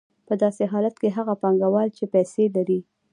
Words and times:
په 0.27 0.33
داسې 0.43 0.63
حالت 0.71 0.95
کې 1.01 1.09
هغه 1.17 1.33
پانګوال 1.41 1.87
چې 1.97 2.05
پیسې 2.13 2.43
لري 2.55 2.79